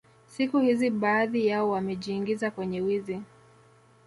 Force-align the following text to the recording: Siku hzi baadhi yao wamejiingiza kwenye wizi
Siku 0.27 0.59
hzi 0.59 0.89
baadhi 0.89 1.47
yao 1.47 1.69
wamejiingiza 1.69 2.51
kwenye 2.51 2.81
wizi 2.81 3.21